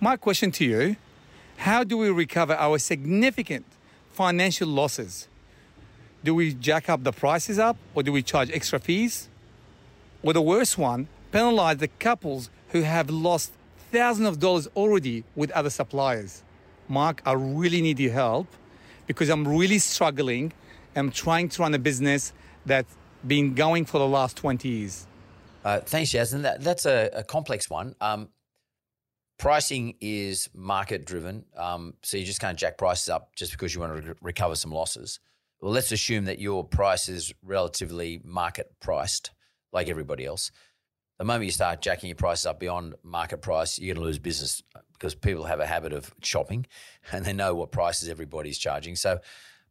My 0.00 0.16
question 0.16 0.50
to 0.52 0.64
you 0.64 0.96
how 1.58 1.84
do 1.84 1.98
we 1.98 2.08
recover 2.08 2.54
our 2.54 2.78
significant 2.78 3.66
financial 4.12 4.66
losses? 4.66 5.28
Do 6.24 6.34
we 6.34 6.54
jack 6.54 6.88
up 6.88 7.04
the 7.04 7.12
prices 7.12 7.58
up 7.58 7.76
or 7.94 8.02
do 8.02 8.12
we 8.12 8.22
charge 8.22 8.50
extra 8.50 8.78
fees? 8.78 9.28
Or 10.22 10.32
the 10.32 10.40
worst 10.40 10.78
one, 10.78 11.08
penalize 11.32 11.78
the 11.78 11.88
couples 11.88 12.48
who 12.70 12.82
have 12.82 13.10
lost 13.10 13.52
thousands 13.92 14.28
of 14.28 14.38
dollars 14.38 14.68
already 14.76 15.24
with 15.34 15.50
other 15.50 15.70
suppliers. 15.70 16.42
Mark, 16.90 17.22
I 17.24 17.32
really 17.32 17.80
need 17.80 18.00
your 18.00 18.12
help 18.12 18.48
because 19.06 19.28
I'm 19.28 19.46
really 19.46 19.78
struggling. 19.78 20.52
I'm 20.96 21.10
trying 21.10 21.48
to 21.50 21.62
run 21.62 21.72
a 21.74 21.78
business 21.78 22.32
that's 22.66 22.94
been 23.26 23.54
going 23.54 23.84
for 23.84 23.98
the 23.98 24.06
last 24.06 24.36
20 24.36 24.68
years. 24.68 25.06
Uh, 25.64 25.80
thanks, 25.80 26.10
Jasmine. 26.10 26.42
That, 26.42 26.62
that's 26.62 26.86
a, 26.86 27.10
a 27.14 27.22
complex 27.22 27.70
one. 27.70 27.94
Um, 28.00 28.30
pricing 29.38 29.94
is 30.00 30.48
market 30.52 31.04
driven. 31.06 31.44
Um, 31.56 31.94
so 32.02 32.16
you 32.16 32.24
just 32.24 32.40
can't 32.40 32.58
jack 32.58 32.76
prices 32.76 33.08
up 33.08 33.34
just 33.36 33.52
because 33.52 33.74
you 33.74 33.80
want 33.80 34.02
to 34.02 34.08
re- 34.08 34.14
recover 34.20 34.56
some 34.56 34.72
losses. 34.72 35.20
Well, 35.60 35.72
let's 35.72 35.92
assume 35.92 36.24
that 36.24 36.40
your 36.40 36.64
price 36.64 37.08
is 37.08 37.32
relatively 37.42 38.20
market 38.24 38.72
priced, 38.80 39.30
like 39.72 39.88
everybody 39.88 40.24
else. 40.24 40.50
The 41.20 41.26
moment 41.26 41.44
you 41.44 41.50
start 41.50 41.82
jacking 41.82 42.08
your 42.08 42.16
prices 42.16 42.46
up 42.46 42.58
beyond 42.58 42.94
market 43.02 43.42
price, 43.42 43.78
you're 43.78 43.94
going 43.94 44.02
to 44.02 44.06
lose 44.06 44.18
business 44.18 44.62
because 44.94 45.14
people 45.14 45.44
have 45.44 45.60
a 45.60 45.66
habit 45.66 45.92
of 45.92 46.14
shopping 46.22 46.64
and 47.12 47.26
they 47.26 47.34
know 47.34 47.54
what 47.54 47.72
prices 47.72 48.08
everybody's 48.08 48.56
charging. 48.56 48.96
So, 48.96 49.20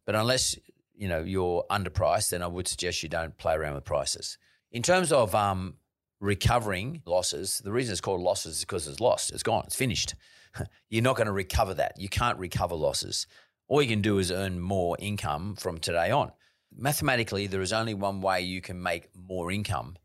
but 0.06 0.14
unless 0.14 0.56
you 0.94 1.08
know 1.08 1.24
you're 1.24 1.64
underpriced, 1.68 2.30
then 2.30 2.44
I 2.44 2.46
would 2.46 2.68
suggest 2.68 3.02
you 3.02 3.08
don't 3.08 3.36
play 3.36 3.54
around 3.54 3.74
with 3.74 3.84
prices. 3.84 4.38
In 4.70 4.80
terms 4.80 5.10
of 5.10 5.34
um, 5.34 5.74
recovering 6.20 7.02
losses, 7.04 7.60
the 7.64 7.72
reason 7.72 7.90
it's 7.90 8.00
called 8.00 8.20
losses 8.20 8.58
is 8.58 8.60
because 8.60 8.86
it's 8.86 9.00
lost. 9.00 9.32
It's 9.32 9.42
gone. 9.42 9.64
It's 9.66 9.74
finished. 9.74 10.14
You're 10.88 11.02
not 11.02 11.16
going 11.16 11.26
to 11.26 11.32
recover 11.32 11.74
that. 11.74 11.94
You 11.98 12.08
can't 12.08 12.38
recover 12.38 12.76
losses. 12.76 13.26
All 13.66 13.82
you 13.82 13.88
can 13.88 14.02
do 14.02 14.18
is 14.18 14.30
earn 14.30 14.60
more 14.60 14.96
income 15.00 15.56
from 15.56 15.78
today 15.78 16.12
on. 16.12 16.30
Mathematically, 16.72 17.48
there 17.48 17.60
is 17.60 17.72
only 17.72 17.94
one 17.94 18.20
way 18.20 18.40
you 18.40 18.60
can 18.60 18.80
make 18.80 19.08
more 19.16 19.50
income 19.50 19.96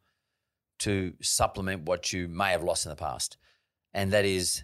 to 0.79 1.13
supplement 1.21 1.83
what 1.83 2.11
you 2.11 2.27
may 2.27 2.51
have 2.51 2.63
lost 2.63 2.85
in 2.85 2.89
the 2.89 2.95
past. 2.95 3.37
And 3.93 4.11
that 4.11 4.25
is, 4.25 4.63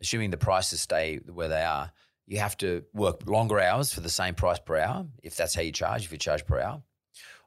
assuming 0.00 0.30
the 0.30 0.36
prices 0.36 0.80
stay 0.80 1.20
where 1.26 1.48
they 1.48 1.62
are, 1.62 1.92
you 2.26 2.38
have 2.38 2.56
to 2.58 2.84
work 2.94 3.28
longer 3.28 3.60
hours 3.60 3.92
for 3.92 4.00
the 4.00 4.08
same 4.08 4.34
price 4.34 4.58
per 4.58 4.78
hour, 4.78 5.06
if 5.22 5.36
that's 5.36 5.54
how 5.54 5.62
you 5.62 5.72
charge, 5.72 6.04
if 6.04 6.12
you 6.12 6.18
charge 6.18 6.46
per 6.46 6.60
hour. 6.60 6.82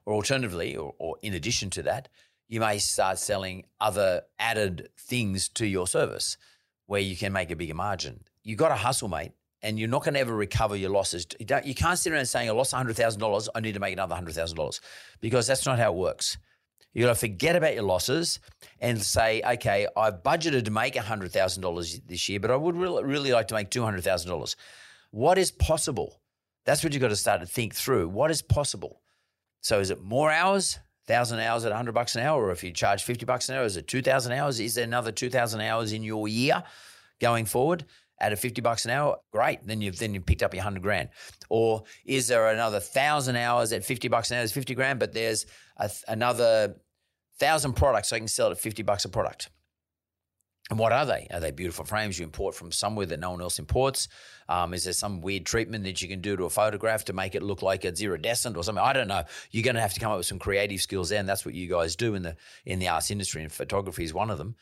Or 0.06 0.14
alternatively, 0.14 0.76
or, 0.76 0.94
or 0.98 1.16
in 1.22 1.34
addition 1.34 1.70
to 1.70 1.82
that, 1.84 2.08
you 2.48 2.60
may 2.60 2.78
start 2.78 3.18
selling 3.18 3.64
other 3.80 4.22
added 4.38 4.90
things 4.98 5.48
to 5.50 5.66
your 5.66 5.86
service 5.86 6.36
where 6.86 7.00
you 7.00 7.16
can 7.16 7.32
make 7.32 7.50
a 7.50 7.56
bigger 7.56 7.74
margin. 7.74 8.20
You've 8.42 8.58
got 8.58 8.68
to 8.68 8.74
hustle, 8.74 9.08
mate, 9.08 9.32
and 9.62 9.78
you're 9.78 9.88
not 9.88 10.04
going 10.04 10.14
to 10.14 10.20
ever 10.20 10.36
recover 10.36 10.76
your 10.76 10.90
losses. 10.90 11.26
You, 11.40 11.46
you 11.64 11.74
can't 11.74 11.98
sit 11.98 12.12
around 12.12 12.26
saying, 12.26 12.50
I 12.50 12.52
lost 12.52 12.74
$100,000, 12.74 13.48
I 13.54 13.60
need 13.60 13.72
to 13.72 13.80
make 13.80 13.94
another 13.94 14.14
$100,000 14.14 14.80
because 15.20 15.46
that's 15.46 15.64
not 15.64 15.78
how 15.78 15.92
it 15.92 15.96
works. 15.96 16.36
You 16.94 17.04
got 17.04 17.10
to 17.10 17.14
forget 17.16 17.56
about 17.56 17.74
your 17.74 17.82
losses 17.82 18.40
and 18.80 19.02
say, 19.02 19.42
okay, 19.44 19.86
I've 19.96 20.22
budgeted 20.22 20.64
to 20.64 20.70
make 20.70 20.94
$100,000 20.94 22.06
this 22.06 22.28
year, 22.28 22.40
but 22.40 22.50
I 22.50 22.56
would 22.56 22.76
really, 22.76 23.04
really 23.04 23.32
like 23.32 23.48
to 23.48 23.54
make 23.54 23.70
$200,000. 23.70 24.56
What 25.10 25.36
is 25.36 25.50
possible? 25.50 26.20
That's 26.64 26.82
what 26.82 26.92
you've 26.92 27.02
got 27.02 27.08
to 27.08 27.16
start 27.16 27.40
to 27.40 27.46
think 27.46 27.74
through. 27.74 28.08
What 28.08 28.30
is 28.30 28.40
possible? 28.40 29.02
So 29.60 29.80
is 29.80 29.90
it 29.90 30.00
more 30.00 30.30
hours? 30.30 30.78
thousand 31.06 31.40
hours 31.40 31.64
at 31.64 31.70
100 31.70 31.92
bucks 31.92 32.16
an 32.16 32.22
hour, 32.22 32.44
or 32.44 32.50
if 32.50 32.64
you 32.64 32.72
charge 32.72 33.02
50 33.02 33.26
bucks 33.26 33.48
an 33.48 33.56
hour, 33.56 33.64
is 33.64 33.76
it 33.76 33.86
2,000 33.86 34.32
hours? 34.32 34.60
Is 34.60 34.74
there 34.74 34.84
another 34.84 35.12
2,000 35.12 35.60
hours 35.60 35.92
in 35.92 36.02
your 36.02 36.28
year 36.28 36.62
going 37.20 37.44
forward? 37.44 37.84
At 38.20 38.32
a 38.32 38.36
50 38.36 38.62
bucks 38.62 38.84
an 38.84 38.92
hour, 38.92 39.18
great. 39.32 39.66
Then 39.66 39.80
you've 39.80 39.98
then 39.98 40.14
you 40.14 40.20
picked 40.20 40.44
up 40.44 40.54
your 40.54 40.62
100 40.62 40.82
grand. 40.82 41.08
Or 41.50 41.82
is 42.06 42.28
there 42.28 42.48
another 42.48 42.78
1,000 42.78 43.34
hours 43.34 43.72
at 43.72 43.84
50 43.84 44.06
bucks 44.06 44.30
an 44.30 44.36
hour? 44.38 44.44
Is 44.44 44.52
50 44.52 44.74
grand, 44.76 45.00
but 45.00 45.12
there's 45.12 45.46
a, 45.78 45.90
another 46.06 46.76
1,000 47.38 47.74
products 47.74 48.10
so 48.10 48.16
I 48.16 48.20
can 48.20 48.28
sell 48.28 48.48
it 48.48 48.52
at 48.52 48.58
50 48.58 48.82
bucks 48.82 49.04
a 49.04 49.08
product. 49.08 49.50
And 50.70 50.78
what 50.78 50.92
are 50.92 51.04
they? 51.04 51.26
Are 51.30 51.40
they 51.40 51.50
beautiful 51.50 51.84
frames 51.84 52.18
you 52.18 52.24
import 52.24 52.54
from 52.54 52.72
somewhere 52.72 53.04
that 53.06 53.20
no 53.20 53.32
one 53.32 53.42
else 53.42 53.58
imports? 53.58 54.08
Um, 54.48 54.72
is 54.72 54.84
there 54.84 54.94
some 54.94 55.20
weird 55.20 55.44
treatment 55.44 55.84
that 55.84 56.00
you 56.00 56.08
can 56.08 56.22
do 56.22 56.36
to 56.36 56.44
a 56.44 56.50
photograph 56.50 57.04
to 57.06 57.12
make 57.12 57.34
it 57.34 57.42
look 57.42 57.60
like 57.60 57.84
it's 57.84 58.00
iridescent 58.00 58.56
or 58.56 58.64
something? 58.64 58.82
I 58.82 58.94
don't 58.94 59.08
know. 59.08 59.24
You're 59.50 59.62
going 59.62 59.76
to 59.76 59.82
have 59.82 59.92
to 59.92 60.00
come 60.00 60.10
up 60.10 60.16
with 60.16 60.26
some 60.26 60.38
creative 60.38 60.80
skills 60.80 61.10
there, 61.10 61.20
and 61.20 61.28
that's 61.28 61.44
what 61.44 61.54
you 61.54 61.68
guys 61.68 61.96
do 61.96 62.14
in 62.14 62.22
the 62.22 62.36
in 62.64 62.78
the 62.78 62.88
arts 62.88 63.10
industry. 63.10 63.42
And 63.42 63.52
photography 63.52 64.04
is 64.04 64.14
one 64.14 64.30
of 64.30 64.38
them. 64.38 64.56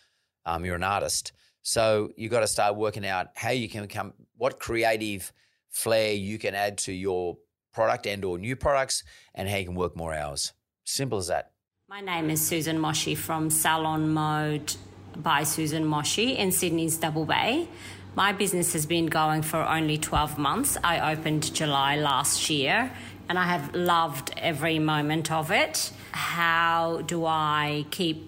Um, 0.45 0.65
you're 0.65 0.75
an 0.75 0.83
artist, 0.83 1.33
so 1.63 2.11
you 2.17 2.25
have 2.25 2.33
got 2.33 2.41
to 2.41 2.49
start 2.49 2.75
working 2.75 3.07
out 3.07 3.29
how 3.37 3.51
you 3.51 3.69
can 3.69 3.87
come, 3.87 4.13
what 4.37 4.59
creative 4.59 5.33
flair 5.69 6.13
you 6.15 6.37
can 6.37 6.57
add 6.57 6.79
to 6.79 6.93
your 6.93 7.39
product 7.73 8.09
and 8.09 8.25
or 8.25 8.39
new 8.39 8.57
products, 8.57 9.05
and 9.37 9.49
how 9.49 9.57
you 9.57 9.67
can 9.67 9.77
work 9.77 9.95
more 9.97 10.13
hours. 10.13 10.53
Simple 10.83 11.19
as 11.19 11.29
that. 11.29 11.52
My 11.93 12.01
name 12.01 12.31
is 12.31 12.41
Susan 12.41 12.79
Moshi 12.79 13.15
from 13.15 13.51
Salon 13.51 14.09
Mode 14.09 14.77
by 15.15 15.43
Susan 15.43 15.85
Moshi 15.85 16.39
in 16.39 16.51
Sydney's 16.51 16.97
Double 16.97 17.27
Bay. 17.27 17.69
My 18.15 18.33
business 18.33 18.73
has 18.73 18.87
been 18.87 19.09
going 19.09 19.43
for 19.43 19.59
only 19.59 19.99
12 19.99 20.39
months. 20.39 20.79
I 20.83 21.13
opened 21.13 21.53
July 21.53 21.97
last 21.97 22.49
year 22.49 22.91
and 23.29 23.39
I 23.39 23.45
have 23.45 23.75
loved 23.75 24.33
every 24.39 24.79
moment 24.79 25.31
of 25.31 25.51
it. 25.51 25.93
How 26.13 27.03
do 27.03 27.27
I 27.27 27.85
keep 27.91 28.27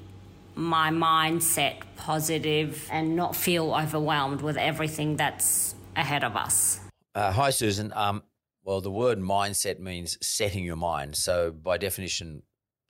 my 0.54 0.90
mindset 0.90 1.76
positive 1.96 2.86
and 2.92 3.16
not 3.16 3.34
feel 3.34 3.72
overwhelmed 3.72 4.42
with 4.42 4.58
everything 4.58 5.16
that's 5.16 5.74
ahead 5.96 6.22
of 6.22 6.36
us? 6.36 6.80
Uh, 7.14 7.32
hi, 7.32 7.48
Susan. 7.48 7.94
Um, 7.96 8.24
well, 8.62 8.82
the 8.82 8.90
word 8.90 9.18
mindset 9.20 9.78
means 9.78 10.18
setting 10.20 10.64
your 10.64 10.76
mind. 10.76 11.16
So, 11.16 11.50
by 11.50 11.78
definition, 11.78 12.42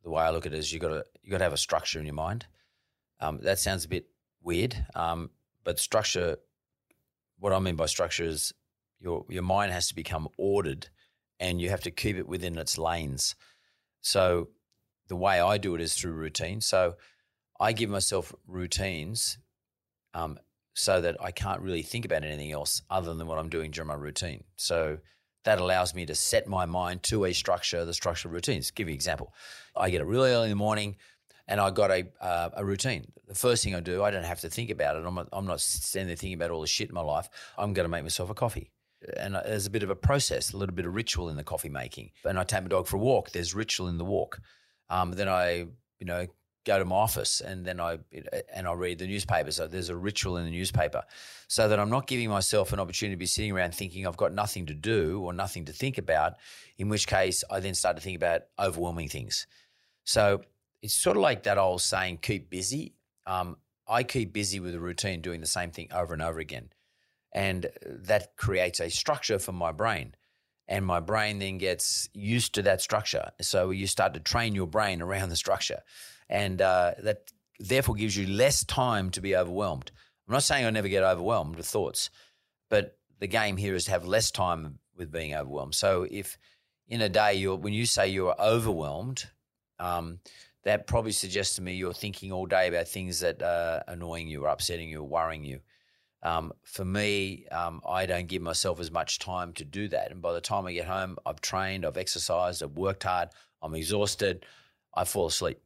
the 0.04 0.11
way 0.11 0.23
I 0.23 0.30
look 0.30 0.46
at 0.46 0.52
it 0.52 0.58
is 0.58 0.73
you 0.73 0.78
got 0.78 0.88
to 0.88 1.04
you 1.23 1.30
got 1.30 1.38
to 1.38 1.44
have 1.44 1.52
a 1.52 1.58
structure 1.58 1.99
in 1.99 2.06
your 2.06 2.14
mind. 2.14 2.46
Um, 3.20 3.40
that 3.42 3.58
sounds 3.58 3.84
a 3.84 3.88
bit 3.88 4.06
weird, 4.42 4.87
um, 4.94 5.30
but 5.64 5.78
structure. 5.78 6.37
What 7.40 7.52
I 7.52 7.58
mean 7.58 7.75
by 7.75 7.87
structure 7.87 8.25
is 8.25 8.52
your 9.00 9.25
your 9.28 9.42
mind 9.42 9.73
has 9.73 9.88
to 9.88 9.94
become 9.94 10.28
ordered, 10.38 10.88
and 11.40 11.61
you 11.61 11.70
have 11.70 11.82
to 11.82 11.90
keep 11.90 12.16
it 12.16 12.28
within 12.28 12.58
its 12.58 12.78
lanes. 12.78 13.34
So 14.02 14.49
the 15.08 15.16
way 15.16 15.40
I 15.40 15.58
do 15.58 15.75
it 15.75 15.80
is 15.80 15.94
through 15.94 16.12
routine. 16.12 16.61
So 16.61 16.94
I 17.58 17.73
give 17.73 17.90
myself 17.90 18.34
routines 18.46 19.38
um, 20.12 20.38
so 20.75 21.00
that 21.00 21.16
I 21.23 21.30
can't 21.30 21.61
really 21.61 21.82
think 21.82 22.04
about 22.04 22.25
anything 22.25 22.52
else 22.52 22.82
other 22.90 23.14
than 23.14 23.26
what 23.26 23.38
I'm 23.38 23.49
doing 23.49 23.70
during 23.70 23.88
my 23.88 23.94
routine. 23.94 24.44
So 24.56 24.99
that 25.44 25.58
allows 25.58 25.94
me 25.94 26.06
to 26.06 26.14
set 26.14 26.46
my 26.46 26.66
mind 26.66 27.02
to 27.04 27.26
a 27.26 27.32
structure, 27.32 27.84
the 27.84 27.94
structure 27.94 28.28
of 28.28 28.34
routines. 28.34 28.70
Give 28.70 28.88
you 28.88 28.92
an 28.92 28.96
example. 28.96 29.32
I 29.76 29.90
get 29.90 30.00
up 30.00 30.08
really 30.08 30.30
early 30.30 30.44
in 30.44 30.50
the 30.50 30.56
morning 30.56 30.96
and 31.46 31.60
I 31.60 31.70
got 31.70 31.90
a 31.90 32.06
uh, 32.20 32.50
a 32.54 32.64
routine. 32.64 33.12
The 33.28 33.34
first 33.34 33.62
thing 33.62 33.74
I 33.74 33.80
do, 33.80 34.02
I 34.02 34.10
don't 34.10 34.24
have 34.24 34.40
to 34.40 34.48
think 34.48 34.70
about 34.70 34.96
it. 34.96 35.04
I'm 35.04 35.14
not, 35.14 35.28
I'm 35.32 35.46
not 35.46 35.60
standing 35.60 36.08
there 36.08 36.16
thinking 36.16 36.34
about 36.34 36.50
all 36.50 36.60
the 36.60 36.66
shit 36.66 36.88
in 36.88 36.94
my 36.94 37.02
life. 37.02 37.28
I'm 37.56 37.72
going 37.72 37.84
to 37.84 37.90
make 37.90 38.02
myself 38.02 38.30
a 38.30 38.34
coffee. 38.34 38.70
And 39.18 39.34
there's 39.34 39.66
a 39.66 39.70
bit 39.70 39.82
of 39.82 39.90
a 39.90 39.94
process, 39.94 40.52
a 40.52 40.56
little 40.56 40.74
bit 40.74 40.86
of 40.86 40.94
ritual 40.94 41.28
in 41.28 41.36
the 41.36 41.44
coffee 41.44 41.68
making. 41.68 42.10
And 42.24 42.38
I 42.38 42.44
take 42.44 42.62
my 42.62 42.68
dog 42.68 42.86
for 42.86 42.96
a 42.96 43.00
walk. 43.00 43.30
There's 43.30 43.54
ritual 43.54 43.88
in 43.88 43.98
the 43.98 44.04
walk. 44.04 44.40
Um, 44.88 45.12
then 45.12 45.28
I, 45.28 45.66
you 45.98 46.06
know, 46.06 46.26
go 46.64 46.78
to 46.78 46.85
my 46.85 46.97
office 46.97 47.40
and 47.40 47.64
then 47.64 47.80
I 47.80 47.99
and 48.52 48.66
I 48.66 48.73
read 48.73 48.99
the 48.99 49.06
newspaper. 49.06 49.50
So 49.50 49.66
there's 49.66 49.90
a 49.90 49.97
ritual 49.97 50.37
in 50.37 50.44
the 50.44 50.50
newspaper, 50.50 51.02
so 51.49 51.68
that 51.68 51.78
I'm 51.78 51.90
not 51.90 52.06
giving 52.06 52.28
myself 52.28 52.73
an 52.73 52.80
opportunity 52.80 53.14
to 53.14 53.18
be 53.18 53.26
sitting 53.26 53.52
around 53.52 53.75
thinking 53.75 54.06
I've 54.06 54.16
got 54.16 54.33
nothing 54.33 54.66
to 54.66 54.75
do 54.75 55.23
or 55.23 55.33
nothing 55.33 55.66
to 55.66 55.73
think 55.73 55.99
about. 55.99 56.35
In 56.78 56.88
which 56.88 57.06
case, 57.06 57.44
I 57.50 57.61
then 57.61 57.75
start 57.75 57.97
to 57.97 58.02
think 58.02 58.16
about 58.16 58.42
overwhelming 58.59 59.09
things. 59.09 59.47
So 60.04 60.42
it's 60.83 60.94
sort 60.94 61.16
of 61.16 61.23
like 61.23 61.44
that 61.44 61.59
old 61.59 61.80
saying, 61.80 62.18
keep 62.18 62.50
busy. 62.50 62.94
Um, 63.26 63.56
I 63.88 64.02
keep 64.02 64.33
busy 64.33 64.61
with 64.61 64.75
a 64.75 64.80
routine 64.80 65.21
doing 65.21 65.40
the 65.40 65.47
same 65.47 65.71
thing 65.71 65.88
over 65.92 66.12
and 66.12 66.23
over 66.23 66.40
again. 66.40 66.71
And 67.33 67.66
that 67.85 68.37
creates 68.37 68.80
a 68.80 68.90
structure 68.90 69.38
for 69.38 69.52
my 69.52 69.73
brain. 69.73 70.14
And 70.66 70.87
my 70.87 71.00
brain 71.00 71.38
then 71.40 71.59
gets 71.59 72.09
used 72.14 72.54
to 72.54 72.62
that 72.62 72.80
structure. 72.80 73.30
So 73.40 73.71
you 73.71 73.87
start 73.87 74.14
to 74.14 74.21
train 74.21 74.54
your 74.54 74.66
brain 74.66 75.02
around 75.02 75.28
the 75.28 75.37
structure. 75.37 75.83
And 76.28 76.60
uh, 76.60 76.92
that 77.02 77.32
therefore 77.58 77.94
gives 77.94 78.16
you 78.16 78.26
less 78.26 78.64
time 78.64 79.10
to 79.10 79.20
be 79.20 79.36
overwhelmed. 79.36 79.90
I'm 80.26 80.32
not 80.34 80.42
saying 80.42 80.64
I 80.64 80.70
never 80.70 80.88
get 80.88 81.02
overwhelmed 81.02 81.56
with 81.56 81.66
thoughts, 81.66 82.10
but 82.70 82.98
the 83.20 83.26
game 83.26 83.56
here 83.56 83.74
is 83.74 83.84
to 83.84 83.90
have 83.90 84.06
less 84.06 84.30
time 84.30 84.78
with 84.96 85.12
being 85.12 85.34
overwhelmed. 85.34 85.74
So 85.74 86.06
if 86.10 86.38
in 86.88 87.00
a 87.00 87.08
day 87.08 87.34
you're 87.34 87.56
when 87.56 87.72
you 87.72 87.86
say 87.86 88.08
you're 88.08 88.34
overwhelmed, 88.40 89.24
um, 89.78 90.20
that 90.64 90.86
probably 90.86 91.12
suggests 91.12 91.56
to 91.56 91.62
me 91.62 91.74
you're 91.74 91.92
thinking 91.92 92.32
all 92.32 92.46
day 92.46 92.68
about 92.68 92.88
things 92.88 93.20
that 93.20 93.42
are 93.42 93.84
annoying 93.86 94.28
you 94.28 94.44
or 94.44 94.48
upsetting 94.48 94.88
you 94.88 95.00
or 95.00 95.08
worrying 95.08 95.44
you. 95.44 95.60
Um, 96.22 96.52
for 96.64 96.86
me, 96.86 97.46
um, 97.48 97.82
I 97.86 98.06
don't 98.06 98.26
give 98.26 98.40
myself 98.40 98.80
as 98.80 98.90
much 98.90 99.18
time 99.18 99.52
to 99.54 99.64
do 99.64 99.88
that. 99.88 100.10
And 100.10 100.22
by 100.22 100.32
the 100.32 100.40
time 100.40 100.64
I 100.64 100.72
get 100.72 100.86
home, 100.86 101.18
I've 101.26 101.42
trained, 101.42 101.84
I've 101.84 101.98
exercised, 101.98 102.62
I've 102.62 102.78
worked 102.78 103.02
hard, 103.02 103.28
I'm 103.60 103.74
exhausted, 103.74 104.46
I 104.94 105.04
fall 105.04 105.26
asleep. 105.26 105.58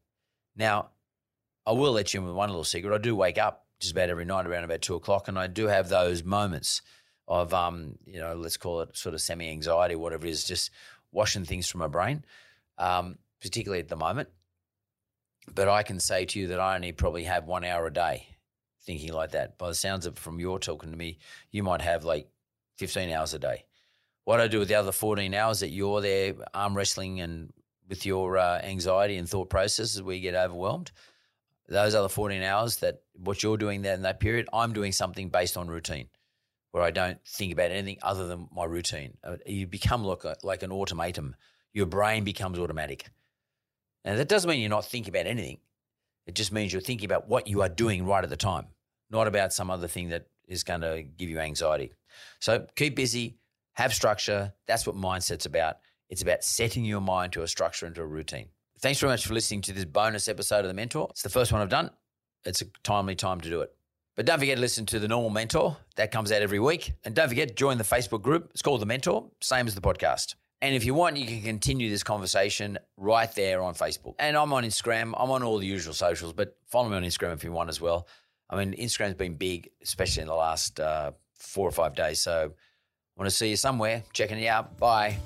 Now, 0.58 0.90
I 1.64 1.72
will 1.72 1.92
let 1.92 2.12
you 2.12 2.20
in 2.20 2.26
with 2.26 2.34
one 2.34 2.50
little 2.50 2.64
secret. 2.64 2.94
I 2.94 2.98
do 2.98 3.14
wake 3.14 3.38
up 3.38 3.64
just 3.80 3.92
about 3.92 4.10
every 4.10 4.24
night 4.24 4.46
around 4.46 4.64
about 4.64 4.82
two 4.82 4.96
o'clock, 4.96 5.28
and 5.28 5.38
I 5.38 5.46
do 5.46 5.68
have 5.68 5.88
those 5.88 6.24
moments 6.24 6.82
of, 7.28 7.54
um, 7.54 7.96
you 8.04 8.18
know, 8.18 8.34
let's 8.34 8.56
call 8.56 8.80
it 8.80 8.96
sort 8.96 9.14
of 9.14 9.20
semi 9.20 9.48
anxiety, 9.48 9.94
whatever 9.94 10.26
it 10.26 10.30
is, 10.30 10.44
just 10.44 10.70
washing 11.12 11.44
things 11.44 11.68
from 11.68 11.78
my 11.78 11.86
brain, 11.86 12.24
um, 12.76 13.18
particularly 13.40 13.80
at 13.80 13.88
the 13.88 13.96
moment. 13.96 14.28
But 15.54 15.68
I 15.68 15.84
can 15.84 16.00
say 16.00 16.24
to 16.24 16.40
you 16.40 16.48
that 16.48 16.60
I 16.60 16.74
only 16.74 16.92
probably 16.92 17.24
have 17.24 17.46
one 17.46 17.64
hour 17.64 17.86
a 17.86 17.92
day 17.92 18.26
thinking 18.82 19.12
like 19.12 19.32
that. 19.32 19.58
By 19.58 19.68
the 19.68 19.74
sounds 19.74 20.06
of 20.06 20.18
from 20.18 20.40
your 20.40 20.58
talking 20.58 20.90
to 20.90 20.96
me, 20.96 21.18
you 21.50 21.62
might 21.62 21.82
have 21.82 22.04
like 22.04 22.28
15 22.78 23.10
hours 23.10 23.34
a 23.34 23.38
day. 23.38 23.64
What 24.24 24.40
I 24.40 24.48
do 24.48 24.58
with 24.58 24.68
the 24.68 24.74
other 24.74 24.92
14 24.92 25.32
hours 25.34 25.60
that 25.60 25.70
you're 25.70 26.00
there 26.00 26.34
arm 26.52 26.76
wrestling 26.76 27.20
and 27.20 27.52
with 27.88 28.04
your 28.04 28.38
uh, 28.38 28.60
anxiety 28.62 29.16
and 29.16 29.28
thought 29.28 29.50
processes 29.50 30.02
where 30.02 30.14
you 30.14 30.22
get 30.22 30.34
overwhelmed, 30.34 30.90
those 31.68 31.94
other 31.94 32.08
14 32.08 32.42
hours 32.42 32.78
that 32.78 33.02
what 33.14 33.42
you're 33.42 33.56
doing 33.56 33.82
there 33.82 33.94
in 33.94 34.02
that 34.02 34.20
period, 34.20 34.48
I'm 34.52 34.72
doing 34.72 34.92
something 34.92 35.28
based 35.28 35.56
on 35.56 35.68
routine 35.68 36.08
where 36.72 36.82
I 36.82 36.90
don't 36.90 37.18
think 37.26 37.52
about 37.52 37.70
anything 37.70 37.98
other 38.02 38.26
than 38.26 38.48
my 38.54 38.64
routine. 38.64 39.16
Uh, 39.24 39.36
you 39.46 39.66
become 39.66 40.04
like, 40.04 40.24
a, 40.24 40.36
like 40.42 40.62
an 40.62 40.70
automatum. 40.70 41.32
Your 41.72 41.86
brain 41.86 42.24
becomes 42.24 42.58
automatic. 42.58 43.08
And 44.04 44.18
that 44.18 44.28
doesn't 44.28 44.48
mean 44.48 44.60
you're 44.60 44.70
not 44.70 44.84
thinking 44.84 45.14
about 45.14 45.26
anything. 45.26 45.58
It 46.26 46.34
just 46.34 46.52
means 46.52 46.72
you're 46.72 46.82
thinking 46.82 47.06
about 47.06 47.28
what 47.28 47.46
you 47.46 47.62
are 47.62 47.68
doing 47.68 48.06
right 48.06 48.22
at 48.22 48.30
the 48.30 48.36
time, 48.36 48.66
not 49.10 49.26
about 49.26 49.52
some 49.52 49.70
other 49.70 49.88
thing 49.88 50.10
that 50.10 50.26
is 50.46 50.62
going 50.62 50.82
to 50.82 51.02
give 51.02 51.28
you 51.28 51.38
anxiety. 51.38 51.92
So 52.38 52.66
keep 52.76 52.96
busy, 52.96 53.38
have 53.74 53.94
structure. 53.94 54.52
That's 54.66 54.86
what 54.86 54.96
mindset's 54.96 55.46
about. 55.46 55.76
It's 56.08 56.22
about 56.22 56.44
setting 56.44 56.84
your 56.84 57.00
mind 57.00 57.32
to 57.34 57.42
a 57.42 57.48
structure 57.48 57.86
and 57.86 57.94
to 57.96 58.02
a 58.02 58.06
routine. 58.06 58.48
Thanks 58.80 59.00
very 59.00 59.12
much 59.12 59.26
for 59.26 59.34
listening 59.34 59.62
to 59.62 59.72
this 59.72 59.84
bonus 59.84 60.28
episode 60.28 60.60
of 60.60 60.68
The 60.68 60.74
Mentor. 60.74 61.08
It's 61.10 61.22
the 61.22 61.28
first 61.28 61.52
one 61.52 61.60
I've 61.60 61.68
done. 61.68 61.90
It's 62.44 62.62
a 62.62 62.66
timely 62.82 63.14
time 63.14 63.40
to 63.40 63.50
do 63.50 63.60
it. 63.60 63.72
But 64.16 64.26
don't 64.26 64.38
forget 64.38 64.56
to 64.56 64.60
listen 64.60 64.86
to 64.86 64.98
The 64.98 65.08
Normal 65.08 65.30
Mentor. 65.30 65.76
That 65.96 66.10
comes 66.10 66.32
out 66.32 66.42
every 66.42 66.60
week. 66.60 66.92
And 67.04 67.14
don't 67.14 67.28
forget, 67.28 67.48
to 67.48 67.54
join 67.54 67.78
the 67.78 67.84
Facebook 67.84 68.22
group. 68.22 68.50
It's 68.52 68.62
called 68.62 68.80
The 68.80 68.86
Mentor, 68.86 69.30
same 69.40 69.66
as 69.66 69.74
the 69.74 69.80
podcast. 69.80 70.34
And 70.60 70.74
if 70.74 70.84
you 70.84 70.94
want, 70.94 71.16
you 71.16 71.26
can 71.26 71.42
continue 71.42 71.88
this 71.88 72.02
conversation 72.02 72.78
right 72.96 73.32
there 73.34 73.62
on 73.62 73.74
Facebook. 73.74 74.14
And 74.18 74.36
I'm 74.36 74.52
on 74.52 74.64
Instagram. 74.64 75.14
I'm 75.16 75.30
on 75.30 75.42
all 75.42 75.58
the 75.58 75.66
usual 75.66 75.94
socials, 75.94 76.32
but 76.32 76.56
follow 76.66 76.88
me 76.88 76.96
on 76.96 77.04
Instagram 77.04 77.34
if 77.34 77.44
you 77.44 77.52
want 77.52 77.68
as 77.68 77.80
well. 77.80 78.08
I 78.50 78.56
mean, 78.56 78.74
Instagram's 78.74 79.14
been 79.14 79.34
big, 79.34 79.70
especially 79.82 80.22
in 80.22 80.28
the 80.28 80.34
last 80.34 80.80
uh, 80.80 81.12
four 81.36 81.68
or 81.68 81.72
five 81.72 81.94
days. 81.94 82.20
So 82.20 82.52
I 82.52 83.20
want 83.20 83.30
to 83.30 83.36
see 83.36 83.50
you 83.50 83.56
somewhere. 83.56 84.02
Checking 84.12 84.38
you 84.38 84.48
out. 84.48 84.78
Bye. 84.78 85.18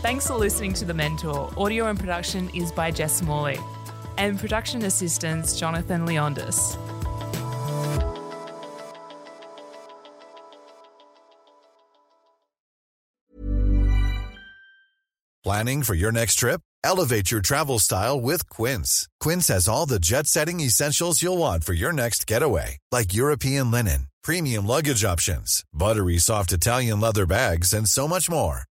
Thanks 0.00 0.28
for 0.28 0.34
listening 0.34 0.74
to 0.74 0.84
The 0.84 0.94
Mentor. 0.94 1.52
Audio 1.56 1.86
and 1.86 1.98
production 1.98 2.48
is 2.54 2.70
by 2.70 2.92
Jess 2.92 3.16
Smalley, 3.16 3.58
and 4.16 4.38
production 4.38 4.84
assistants 4.84 5.58
Jonathan 5.58 6.06
Leondis. 6.06 6.76
Planning 15.42 15.82
for 15.82 15.94
your 15.94 16.12
next 16.12 16.36
trip? 16.36 16.60
Elevate 16.84 17.32
your 17.32 17.40
travel 17.40 17.80
style 17.80 18.20
with 18.20 18.48
Quince. 18.48 19.08
Quince 19.18 19.48
has 19.48 19.66
all 19.66 19.86
the 19.86 19.98
jet 19.98 20.28
setting 20.28 20.60
essentials 20.60 21.22
you'll 21.24 21.38
want 21.38 21.64
for 21.64 21.72
your 21.72 21.92
next 21.92 22.24
getaway, 22.24 22.78
like 22.92 23.14
European 23.14 23.72
linen, 23.72 24.06
premium 24.22 24.64
luggage 24.64 25.02
options, 25.02 25.64
buttery 25.74 26.18
soft 26.18 26.52
Italian 26.52 27.00
leather 27.00 27.26
bags, 27.26 27.72
and 27.72 27.88
so 27.88 28.06
much 28.06 28.30
more. 28.30 28.67